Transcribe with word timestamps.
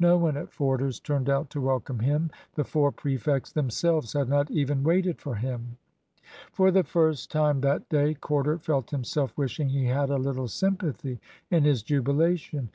No 0.00 0.16
one 0.16 0.38
at 0.38 0.50
Forder's 0.50 0.98
turned 0.98 1.28
out 1.28 1.50
to 1.50 1.60
welcome 1.60 1.98
him. 1.98 2.30
The 2.54 2.64
four 2.64 2.90
prefects 2.90 3.52
themselves 3.52 4.14
had 4.14 4.30
not 4.30 4.50
even 4.50 4.82
waited 4.82 5.20
for 5.20 5.34
him. 5.34 5.76
For 6.52 6.70
the 6.70 6.84
first 6.84 7.30
time 7.30 7.60
that 7.60 7.90
day 7.90 8.14
Corder 8.14 8.56
felt 8.58 8.92
himself 8.92 9.36
wishing 9.36 9.68
he 9.68 9.84
had 9.84 10.08
a 10.08 10.16
little 10.16 10.48
sympathy 10.48 11.20
in 11.50 11.64
his 11.64 11.82
jubilation. 11.82 12.62